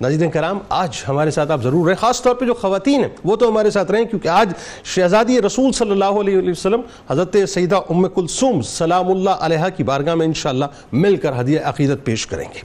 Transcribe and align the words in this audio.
ناظرین 0.00 0.30
کرام، 0.30 0.58
آج 0.68 1.04
ہمارے 1.08 1.30
ساتھ 1.30 1.50
آپ 1.50 1.62
ضرور 1.62 1.86
رہیں، 1.86 1.96
خاص 1.96 2.22
طور 2.22 2.34
پہ 2.34 2.44
جو 2.44 2.54
خواتین 2.54 3.00
ہیں، 3.00 3.08
وہ 3.24 3.36
تو 3.36 3.48
ہمارے 3.48 3.70
ساتھ 3.70 3.90
رہیں، 3.90 4.04
کیونکہ 4.04 4.28
آج 4.28 4.52
شہزادی 4.84 5.42
رسول 5.42 5.72
صلی 5.72 5.90
اللہ 5.90 6.04
علیہ 6.04 6.50
وسلم، 6.50 6.80
حضرت 7.10 7.36
سیدہ 7.48 7.76
ام 7.76 8.08
کلثوم 8.08 8.62
سلام 8.62 9.08
اللہ 9.08 9.30
علیہ 9.30 9.68
کی 9.76 9.82
بارگاہ 9.82 10.14
میں 10.14 10.26
انشاءاللہ 10.26 10.64
مل 10.92 11.16
کر 11.16 11.40
ہدیہ 11.40 11.60
عقیدت 11.64 12.04
پیش 12.04 12.26
کریں 12.26 12.48
گے۔ 12.54 12.60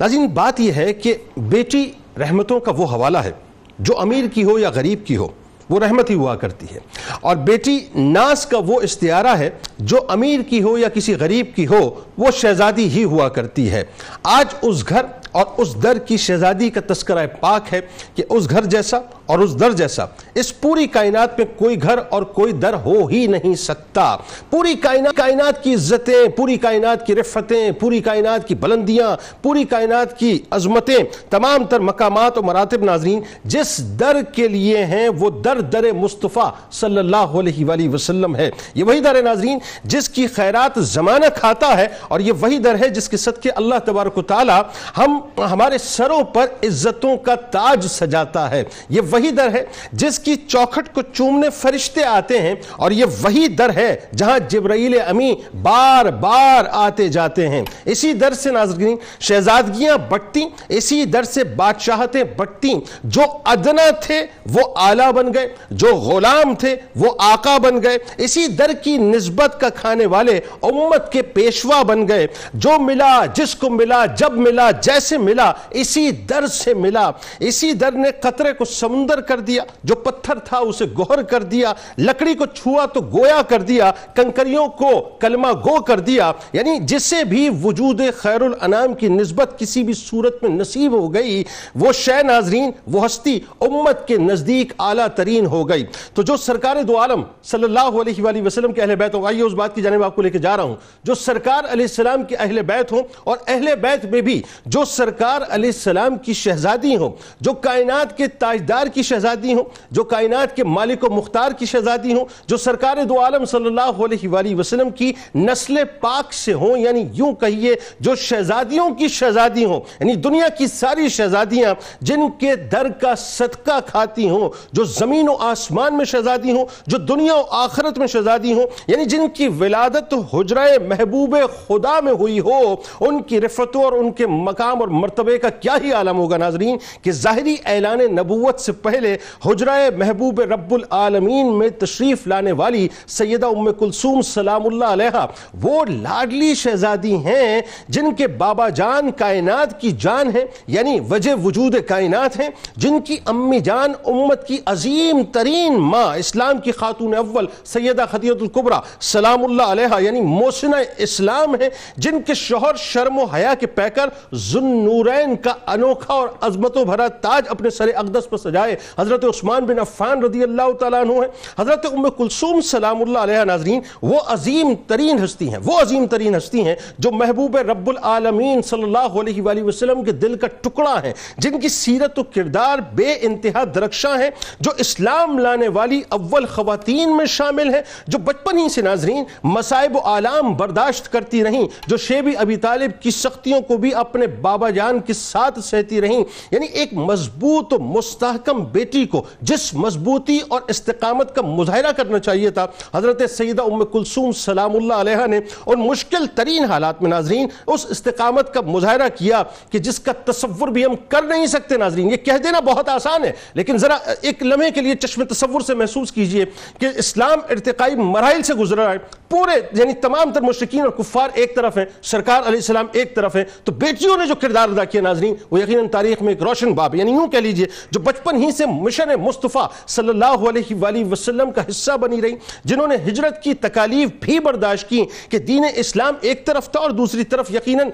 ناظرین، 0.00 0.26
بات 0.26 0.60
یہ 0.60 0.72
ہے 0.72 0.92
کہ 0.92 1.14
بیٹی 1.36 1.92
رحمتوں 2.18 2.60
کا 2.60 2.72
وہ 2.76 2.86
حوالہ 2.86 3.18
ہے، 3.18 3.32
جو 3.78 4.00
امیر 4.00 4.24
کی 4.34 4.44
ہو 4.44 4.58
یا 4.58 4.70
غریب 4.70 5.06
کی 5.06 5.16
ہو، 5.16 5.28
وہ 5.70 5.80
رحمت 5.80 6.10
ہی 6.10 6.14
ہوا 6.14 6.36
کرتی 6.36 6.66
ہے۔ 6.74 6.78
اور 7.20 7.36
بیٹی 7.36 7.78
ناس 7.94 8.46
کا 8.46 8.58
وہ 8.66 8.80
استعارہ 8.80 9.38
ہے 9.38 9.50
جو 9.80 9.98
امیر 10.08 10.40
کی 10.40 10.62
ہو 10.62 10.78
یا 10.78 10.88
کسی 10.88 11.14
غریب 11.14 11.46
کی 11.54 11.66
ہو، 11.66 11.90
وہ 12.18 12.30
شہزادی 12.30 12.88
ہی 12.88 13.04
ہوا 13.04 13.28
کرتی 13.28 13.70
ہے۔ 13.70 13.84
آج 14.22 14.54
اس 14.62 14.88
گھر 14.88 15.04
اور 15.32 15.44
اس 15.56 15.82
در 15.82 15.98
کی 15.98 16.16
شہزادی 16.16 16.70
کا 16.70 16.80
تذکرہ 16.94 17.26
پاک 17.40 17.74
ہے 17.74 17.80
کہ 18.14 18.22
اس 18.28 18.50
گھر 18.50 18.64
جیسا 18.64 18.98
اور 19.26 19.38
اس 19.38 19.60
در 19.60 19.70
جیسا۔ 19.70 20.04
اس 20.34 20.60
پوری 20.60 20.86
کائنات 20.86 21.38
میں 21.38 21.46
کوئی 21.58 21.82
گھر 21.82 21.98
اور 22.10 22.22
کوئی 22.22 22.52
در 22.52 22.74
ہو 22.74 23.06
ہی 23.06 23.26
نہیں 23.26 23.54
سکتا۔ 23.54 24.16
پوری 24.50 24.74
کائنات 24.74 25.16
کائنات 25.16 25.64
کی 25.64 25.74
عزتیں، 25.74 26.28
پوری 26.36 26.56
کائنات 26.56 27.06
کی 27.06 27.14
رفتیں 27.14 27.70
پوری 27.70 28.00
کائنات 28.00 28.48
کی 28.48 28.54
بلندیاں، 28.54 29.16
پوری 29.42 29.64
کائنات 29.64 30.18
کی 30.18 30.38
عظمتیں۔ 30.50 30.98
تمام 31.30 31.64
تر 31.64 31.80
مقامات 31.80 32.38
و 32.38 32.42
مراتب 32.42 32.84
ناظرین، 32.84 33.20
جس 33.44 33.78
در 34.00 34.16
کے 34.34 34.48
لیے 34.48 34.84
ہیں، 34.84 35.08
وہ 35.08 35.30
در 35.44 35.60
در 35.60 35.92
مصطفیٰ 35.92 36.50
صلی 36.70 36.98
اللہ 36.98 37.16
علیہ 37.16 37.64
وآلہ 37.64 37.88
وسلم 37.88 38.36
ہے۔ 38.36 38.50
یہ 38.74 38.84
وہی 38.84 39.00
در 39.00 39.22
ناظرین 39.22 39.58
جس 39.84 40.08
کی 40.08 40.26
خیرات 40.26 40.78
زمانہ 40.78 41.26
کھاتا 41.36 41.76
ہے 41.78 41.86
اور 42.08 42.20
یہ 42.20 42.32
وہی 42.40 42.58
در 42.58 42.74
ہے 42.80 42.88
جس 42.88 43.08
کے 43.08 43.16
صدقے 43.16 43.50
اللہ 43.50 43.78
تبارک 43.84 44.18
و 44.18 44.22
تعالی 44.22 44.60
ہم 44.98 45.18
ہمارے 45.52 45.78
سروں 45.78 46.22
پر 46.24 46.46
عزتوں 46.62 47.16
کا 47.16 47.34
تاج 47.34 47.86
سجاتا 47.86 48.50
ہے۔ 48.50 48.62
یہ 48.88 49.00
وہی 49.10 49.30
در 49.30 49.52
ہے 49.54 49.64
جس 49.92 50.18
کی 50.18 50.34
چوکھٹ 50.36 50.94
کو 50.94 51.02
چومنے 51.02 51.50
فرشتے 51.50 52.04
آتے 52.04 52.40
ہیں 52.42 52.54
اور 52.76 52.90
یہ 52.90 53.04
وہی 53.20 53.46
در 53.48 53.70
ہے 53.76 53.96
جہاں 54.16 54.38
جبرائیل 54.48 55.00
امی 55.00 55.32
بار 55.62 56.10
بار 56.20 56.64
آتے 56.72 57.08
جاتے 57.08 57.48
ہیں۔ 57.48 57.64
اسی 57.84 58.12
در 58.12 58.34
سے 58.34 58.50
ناظرین 58.50 58.96
شہزادگیاں 59.20 59.96
بٹتی 60.08 60.44
اسی 60.68 61.04
در 61.04 61.22
سے 61.22 61.44
بادشاہتیں 61.44 62.22
بٹتی 62.24 62.74
جو 63.04 63.22
ادنا 63.44 63.88
تھے 64.02 64.20
وہ 64.46 64.62
آلہ 64.76 65.10
بن 65.12 65.34
گئے، 65.34 65.48
جو 65.70 65.94
غلام 65.94 66.54
تھے 66.54 66.74
وہ 66.96 67.14
آقا 67.18 67.56
بن 67.58 67.82
گئے۔ 67.82 67.98
اسی 68.16 68.46
در 68.46 68.72
کی 68.72 68.96
نسبت 68.96 69.59
کا 69.60 69.68
کھانے 69.68 70.06
والے 70.06 70.40
امت 70.62 71.12
کے 71.12 71.22
پیشوا 71.22 71.82
بن 71.82 72.08
گئے۔ 72.08 72.26
جو 72.54 72.70
ملا، 72.80 73.26
جس 73.34 73.54
کو 73.54 73.70
ملا، 73.70 74.06
جب 74.06 74.32
ملا، 74.32 74.70
جیسے 74.70 75.18
ملا، 75.18 75.52
اسی 75.70 76.10
در 76.10 76.46
سے 76.46 76.74
ملا۔ 76.74 77.10
اسی 77.40 77.72
در 77.72 77.92
نے 77.92 78.10
قطرے 78.20 78.52
کو 78.52 78.64
سمندر 78.64 79.20
کر 79.20 79.40
دیا، 79.40 79.62
جو 79.84 79.94
پتھر 79.94 80.38
تھا 80.38 80.58
اسے 80.58 80.84
گوھر 80.84 81.22
کر 81.22 81.42
دیا، 81.42 81.72
لکڑی 81.98 82.34
کو 82.34 82.46
چھوا 82.46 82.86
تو 82.86 83.00
گویا 83.00 83.42
کر 83.48 83.62
دیا، 83.62 83.92
کنکریوں 84.14 84.68
کو 84.68 85.00
کلمہ 85.20 85.48
گو 85.48 85.82
کر 85.82 86.00
دیا۔ 86.00 86.32
یعنی 86.52 86.78
جسے 86.80 87.24
بھی 87.24 87.48
وجود 87.64 88.00
خیر 88.16 88.40
الانام 88.40 88.94
کی 88.94 89.08
نسبت 89.08 89.58
کسی 89.58 89.82
بھی 89.82 89.94
صورت 89.94 90.42
میں 90.42 90.50
نصیب 90.50 90.92
ہو 90.92 91.14
گئی، 91.14 91.44
وہ 91.74 91.92
شہ 91.92 92.22
ناظرین، 92.22 92.70
وہ 92.86 93.06
ہستی 93.06 93.40
امت 93.60 94.08
کے 94.08 94.16
نزدیک 94.16 94.72
اعلیٰ 94.78 95.06
ترین 95.14 95.46
ہو 95.46 95.68
گئی۔ 95.68 95.84
تو 96.14 96.22
جو 96.22 96.36
سرکار 96.36 96.76
دو 96.82 97.00
عالم 97.00 97.22
صلی 97.42 97.64
اللہ 97.64 97.80
علیہ 97.80 98.22
وآلہ 98.22 98.42
وسلم 98.46 98.72
کے 98.72 98.82
اہل 98.82 98.94
بیت 98.94 99.14
ہو 99.14 99.26
آئیے 99.26 99.42
اس 99.50 99.56
بات 99.56 99.74
کی 99.74 99.82
جانب 99.82 100.04
آپ 100.04 100.16
کو 100.16 100.22
لے 100.22 100.30
کے 100.30 100.38
جا 100.38 100.56
رہا 100.56 100.62
ہوں۔ 100.62 100.74
جو 101.04 101.14
سرکار 101.14 101.64
علیہ 101.72 101.84
السلام 101.84 102.24
کے 102.24 102.36
اہل 102.36 102.62
بیت 102.66 102.92
ہوں 102.92 103.02
اور 103.24 103.36
اہل 103.46 103.74
بیت 103.80 104.04
میں 104.10 104.20
بھی 104.20 104.40
جو 104.66 104.84
سرکار 104.84 105.40
علیہ 105.48 105.70
السلام 105.70 106.18
کی 106.24 106.32
شہزادی 106.32 106.96
ہوں، 106.96 107.10
جو 107.40 107.52
کائنات 107.66 108.16
کے 108.16 108.26
تاجدار 108.38 108.86
کی 108.94 109.02
شہزادی 109.02 109.54
ہوں، 109.54 109.64
جو 109.90 110.04
کائنات 110.04 110.54
کے 110.56 110.64
مالک 110.64 111.04
و 111.04 111.10
مختار 111.14 111.52
کی 111.58 111.66
شہزادی 111.66 112.12
ہوں، 112.14 112.24
جو 112.46 112.56
سرکار 112.56 112.96
دو 113.08 113.20
عالم 113.22 113.44
صلی 113.44 113.66
اللہ 113.66 114.02
علیہ 114.04 114.28
وآلہ 114.28 114.54
وسلم 114.54 114.90
کی 114.90 115.12
نسل 115.34 115.82
پاک 116.00 116.32
سے 116.34 116.52
ہوں 116.52 116.78
یعنی 116.78 117.04
یوں 117.14 117.32
کہیے 117.40 117.74
جو 118.00 118.14
شہزادیوں 118.20 118.88
کی 118.94 119.08
شہزادی 119.08 119.64
ہوں 119.64 119.80
یعنی 120.00 120.14
دنیا 120.20 120.48
کی 120.58 120.66
ساری 120.66 121.08
شہزادیاں 121.08 121.74
جن 122.00 122.28
کے 122.38 122.54
در 122.72 122.88
کا 123.00 123.14
صدقہ 123.18 123.78
کھاتی 123.86 124.28
ہوں، 124.28 124.48
جو 124.72 124.84
زمین 124.84 125.28
و 125.28 125.36
آسمان 125.48 125.96
میں 125.96 126.04
شہزادی 126.04 126.52
ہوں، 126.52 126.64
جو 126.86 126.98
دنیا 126.98 127.34
و 127.34 127.42
آخرت 127.58 127.98
میں 127.98 128.06
شہزادی 128.06 128.52
ہوں 128.52 128.66
یعنی 128.86 129.04
جن 129.04 129.28
کی 129.34 129.39
کی 129.40 129.48
ولادت 129.58 130.14
حجرہ 130.32 130.66
محبوب 130.88 131.36
خدا 131.66 131.98
میں 132.04 132.12
ہوئی 132.12 132.38
ہو، 132.40 132.60
ان 133.00 133.22
کی 133.22 133.40
رفتوں 133.40 133.82
اور 133.84 133.92
ان 133.92 134.10
کے 134.12 134.26
مقام 134.26 134.80
اور 134.80 134.88
مرتبے 135.02 135.38
کا 135.38 135.48
کیا 135.60 135.76
ہی 135.82 135.92
عالم 135.92 136.18
ہوگا 136.18 136.36
ناظرین؟ 136.36 136.76
کہ 137.02 137.12
ظاہری 137.12 137.54
اعلان 137.66 138.00
نبوت 138.16 138.60
سے 138.60 138.72
پہلے 138.82 139.16
حجرہ 139.46 139.78
محبوب 139.98 140.40
رب 140.50 140.74
العالمین 140.74 141.52
میں 141.58 141.68
تشریف 141.78 142.26
لانے 142.26 142.52
والی 142.52 142.86
سیدہ 143.08 143.46
ام 143.46 143.72
کلثوم 143.78 144.20
سلام 144.22 144.66
اللہ 144.66 144.92
علیہ 144.92 145.24
وہ 145.62 145.84
لاڈلی 145.88 146.54
شہزادی 146.54 147.14
ہیں 147.24 147.60
جن 147.88 148.14
کے 148.14 148.26
بابا 148.44 148.68
جان 148.80 149.10
کائنات 149.18 149.80
کی 149.80 149.90
جان 150.00 150.36
ہیں 150.36 150.44
یعنی 150.66 150.98
وجہ 151.10 151.34
وجود 151.44 151.76
کائنات 151.88 152.38
ہیں، 152.40 152.48
جن 152.76 153.00
کی 153.00 153.16
امی 153.26 153.60
جان 153.60 153.92
امت 154.04 154.46
کی 154.48 154.58
عظیم 154.66 155.22
ترین 155.32 155.80
ماں، 155.80 156.06
اسلام 156.18 156.58
کی 156.64 156.72
خاتون 156.72 157.14
اول 157.14 157.46
سیدہ 157.64 158.04
خطیت 158.10 158.42
القبرہ 158.42 158.80
سلام 159.00 159.29
سلام 159.30 159.44
اللہ 159.44 159.62
علیہ 159.62 160.00
یعنی 160.02 160.20
موسنہ 160.20 160.76
اسلام 160.98 161.54
ہیں، 161.60 161.68
جن 161.96 162.20
کے 162.26 162.34
شوہر 162.34 162.76
شرم 162.76 163.18
و 163.18 163.24
حیاء 163.34 163.52
کے 163.60 163.66
پیکر 163.66 164.08
ذن 164.46 164.64
نورین 164.84 165.34
کا 165.42 165.52
انوکھا 165.72 166.14
اور 166.14 166.28
عظمت 166.46 166.76
و 166.76 166.84
بھرا 166.84 167.06
تاج 167.22 167.48
اپنے 167.48 167.70
سر 167.70 167.90
اقدس 167.94 168.28
پر 168.30 168.38
سجائے۔ 168.38 168.74
حضرت 168.98 169.24
عثمان 169.24 169.64
بن 169.66 169.78
عفان 169.78 170.22
رضی 170.22 170.42
اللہ 170.42 170.72
تعالیٰ 170.80 171.00
عنہ 171.00 171.12
ہیں۔ 171.12 171.28
حضرت 171.58 171.86
ام 171.92 172.08
کلثوم 172.16 172.60
سلام 172.70 173.02
اللہ 173.02 173.18
علیہ 173.18 173.44
ناظرین، 173.46 173.80
وہ 174.02 174.18
عظیم 174.34 174.74
ترین 174.86 175.24
ہستی 175.24 175.48
ہیں، 175.50 175.58
وہ 175.64 175.78
عظیم 175.80 176.06
ترین 176.06 176.36
ہستی 176.36 176.64
ہیں 176.66 176.74
جو 176.98 177.10
محبوب 177.12 177.56
رب 177.70 177.88
العالمین 177.88 178.62
صلی 178.62 178.82
اللہ 178.82 179.20
علیہ 179.20 179.42
وآلہ 179.42 179.62
وسلم 179.64 180.02
کے 180.04 180.12
دل 180.24 180.36
کا 180.38 180.46
ٹکڑا 180.60 180.96
ہیں، 181.04 181.12
جن 181.38 181.60
کی 181.60 181.68
سیرت 181.68 182.18
و 182.18 182.22
کردار 182.34 182.78
بے 182.94 183.14
انتہا 183.20 183.64
درخشاں 183.74 184.16
ہیں، 184.18 184.30
جو 184.60 184.70
اسلام 184.78 185.38
لانے 185.38 185.68
والی 185.78 186.02
اول 186.18 186.46
خواتین 186.54 187.16
میں 187.16 187.26
شامل 187.38 187.74
ہیں، 187.74 187.82
جو 188.06 188.18
بچپن 188.18 188.58
ہی 188.58 188.68
سے 188.68 188.82
ناظرین 188.82 189.09
ناظرین 189.10 189.24
مسائب 189.44 189.96
و 189.96 189.98
عالام 189.98 190.54
برداشت 190.54 191.12
کرتی 191.12 191.44
رہیں، 191.44 191.66
جو 191.86 191.96
شیبی 191.96 192.36
ابی 192.36 192.56
طالب 192.56 193.02
کی 193.02 193.10
سختیوں 193.10 193.60
کو 193.60 193.76
بھی 193.76 193.94
اپنے 193.94 194.26
بابا 194.26 194.70
جان 194.70 194.98
کے 194.98 195.12
ساتھ 195.12 195.60
سہتی 195.60 196.00
رہیں۔ 196.00 196.24
یعنی 196.50 196.66
ایک 196.66 196.94
مضبوط 196.94 197.72
و 197.72 197.78
مستحکم 197.78 198.64
بیٹی 198.64 199.04
کو 199.06 199.22
جس 199.40 199.74
مضبوطی 199.74 200.38
اور 200.48 200.60
استقامت 200.68 201.34
کا 201.34 201.42
مظاہرہ 201.42 201.92
کرنا 201.92 202.18
چاہیے 202.18 202.50
تھا، 202.50 202.66
حضرت 202.94 203.22
سیدہ 203.30 203.62
ام 203.62 203.84
کلثوم 203.84 204.32
سلام 204.32 204.76
اللہ 204.76 204.94
علیہ 204.94 205.26
نے 205.26 205.40
ان 205.66 205.80
مشکل 205.80 206.26
ترین 206.34 206.64
حالات 206.64 207.02
میں 207.02 207.10
ناظرین 207.10 207.48
اس 207.66 207.86
استقامت 207.88 208.54
کا 208.54 208.60
مظاہرہ 208.60 209.08
کیا 209.18 209.42
کہ 209.70 209.78
جس 209.78 210.00
کا 210.00 210.12
تصور 210.24 210.68
بھی 210.68 210.84
ہم 210.84 210.94
کر 211.08 211.22
نہیں 211.22 211.46
سکتے 211.46 211.76
ناظرین۔ 211.76 212.10
یہ 212.10 212.16
کہہ 212.16 212.38
دینا 212.44 212.60
بہت 212.60 212.88
آسان 212.88 213.24
ہے، 213.24 213.32
لیکن 213.54 213.78
ذرا 213.78 213.98
ایک 214.20 214.42
لمحے 214.42 214.70
کے 214.70 214.80
لیے 214.80 214.94
چشم 214.94 215.24
تصور 215.24 215.60
سے 215.60 215.74
محسوس 215.74 216.12
کیجیے 216.12 216.44
کہ 216.78 216.88
اسلام 216.96 217.38
ارتقائی 217.50 217.94
مراحل 217.94 218.42
سے 218.42 218.54
گزر 218.54 218.78
رہا 218.78 218.92
ہے 219.02 219.19
پورے 219.30 219.52
یعنی 219.78 219.92
تمام 220.02 220.32
تر 220.32 220.40
مشرقین 220.42 220.80
اور 220.80 220.90
کفار 220.98 221.28
ایک 221.34 221.54
طرف 221.56 221.76
ہیں، 221.78 221.84
سرکار 222.02 222.42
علیہ 222.46 222.58
السلام 222.58 222.86
ایک 222.92 223.14
طرف 223.16 223.36
ہیں، 223.36 223.44
تو 223.64 223.72
بیٹیوں 223.72 224.16
نے 224.16 224.26
جو 224.26 224.34
کردار 224.40 224.68
ادا 224.68 224.84
کیا 224.84 225.00
ناظرین، 225.00 225.34
وہ 225.50 225.60
یقیناً 225.60 225.88
تاریخ 225.88 226.22
میں 226.22 226.32
ایک 226.32 226.42
روشن 226.42 226.72
باب 226.74 226.94
یعنی 226.94 227.12
یوں 227.12 227.26
کہہ 227.30 227.38
لیجیے، 227.38 227.66
جو 227.90 228.00
بچپن 228.00 228.42
ہی 228.42 228.50
سے 228.52 228.66
مشن 228.66 229.08
مصطفیٰ 229.20 229.66
صلی 229.88 230.08
اللہ 230.08 230.48
علیہ 230.48 230.74
وآلہ 230.80 231.04
وسلم 231.10 231.52
کا 231.52 231.62
حصہ 231.68 231.96
بنی 232.00 232.20
رہی، 232.22 232.34
جنہوں 232.64 232.86
نے 232.88 232.96
ہجرت 233.08 233.42
کی 233.42 233.54
تکالیف 233.60 234.10
بھی 234.20 234.38
برداشت 234.40 234.88
کی 234.88 235.04
کہ 235.30 235.38
دین 235.38 235.64
اسلام 235.74 236.14
ایک 236.20 236.44
طرف 236.46 236.70
تھا 236.72 236.80
اور 236.80 236.90
دوسری 236.92 237.24
طرف 237.24 237.50
یقیناً 237.50 237.90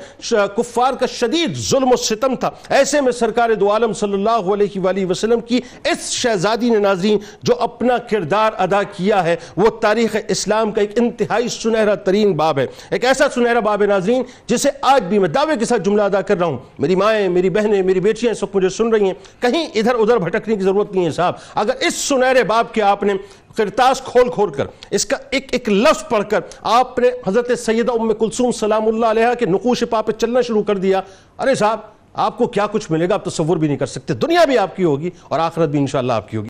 کفار 0.56 0.92
کا 1.00 1.06
شدید 1.08 1.56
ظلم 1.68 1.92
و 1.92 1.96
ستم 1.96 2.34
تھا۔ 2.34 2.50
ایسے 2.70 3.00
میں 3.00 3.12
سرکار 3.12 3.54
دو 3.60 3.70
عالم 3.72 3.92
صلی 3.92 4.14
اللہ 4.14 4.52
علیہ 4.54 4.80
وآلہ 4.82 5.04
وسلم 5.10 5.40
کی 5.42 5.60
اس 5.84 6.10
شہزادی 6.12 6.70
نے 6.70 6.78
ناظرین 6.78 7.18
جو 7.42 7.60
اپنا 7.60 7.98
کردار 8.10 8.52
ادا 8.58 8.82
کیا 8.96 9.22
ہے، 9.24 9.36
وہ 9.56 9.70
تاریخ 9.80 10.16
اسلام 10.28 10.72
کا 10.72 10.80
ایک 10.80 10.98
انتہائی 10.98 11.24
سنہرہ 11.50 11.94
ترین 11.94 12.32
باب 12.32 12.58
ہے۔ 12.58 12.66
ایک 12.90 13.04
ایسا 13.04 13.28
سنہرہ 13.28 13.60
باب 13.60 13.82
ہے 13.82 13.86
ناظرین 13.86 14.22
جسے 14.46 14.68
آج 14.82 15.04
بھی 15.04 15.18
میں 15.18 15.28
دعوے 15.28 15.56
کے 15.56 15.64
ساتھ 15.64 15.82
جملہ 15.82 16.02
ادا 16.02 16.20
کر 16.20 16.38
رہا 16.38 16.46
ہوں۔ 16.46 16.58
میری 16.78 16.94
مائیں، 16.94 17.28
میری 17.28 17.50
بہنیں، 17.50 17.82
میری 17.82 18.00
بیٹیاں 18.00 18.32
اس 18.32 18.42
وقت 18.42 18.56
مجھے 18.56 18.68
سن 18.68 18.88
رہی 18.88 19.04
ہیں۔ 19.04 19.14
کہیں 19.40 19.66
ادھر 19.74 19.94
ادھر 19.94 20.16
بھٹکنے 20.16 20.56
کی 20.56 20.62
ضرورت 20.62 20.92
نہیں 20.92 21.04
ہے 21.04 21.10
صاحب۔ 21.10 21.34
اگر 21.54 21.72
اس 21.80 21.94
سنہرے 21.94 22.44
باب 22.44 22.74
کے 22.74 22.82
آپ 22.82 23.02
نے 23.02 23.14
کرتاس 23.56 24.00
کھول 24.00 24.30
کھول 24.30 24.50
کر، 24.50 24.64
اس 24.90 25.06
کا 25.06 25.16
ایک 25.30 25.48
ایک 25.52 25.68
لفظ 25.68 26.08
پڑھ 26.08 26.24
کر 26.30 26.40
آپ 26.62 26.98
نے 26.98 27.08
حضرت 27.26 27.58
سیدہ 27.58 27.92
ام 27.92 28.14
کلثوم 28.14 28.52
سلام 28.52 28.88
اللہ 28.88 29.06
علیہ 29.06 29.34
کے 29.38 29.46
نقوش 29.46 29.84
پا 29.90 30.02
پہ 30.02 30.12
چلنا 30.12 30.40
شروع 30.40 30.62
کر 30.62 30.76
دیا، 30.76 31.00
ارے 31.38 31.54
صاحب، 31.54 31.80
آپ 32.12 32.38
کو 32.38 32.46
کیا 32.46 32.66
کچھ 32.66 32.92
ملے 32.92 33.08
گا؟ 33.08 33.14
آپ 33.14 33.24
تصور 33.24 33.56
بھی 33.56 33.68
نہیں 33.68 33.78
کر 33.78 33.86
سکتے۔ 33.86 34.14
دنیا 34.14 34.44
بھی 34.44 34.58
آپ 34.58 34.76
کی 34.76 34.84
ہوگی 34.84 35.10
اور 35.28 35.38
آخرت 35.38 35.68
بھی 35.68 35.78
انشاءاللہ 35.78 36.12
آپ 36.12 36.28
کی 36.28 36.36
ہوگی۔ 36.36 36.44